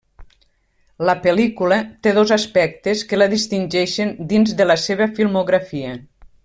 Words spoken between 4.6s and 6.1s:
de la seva filmografia.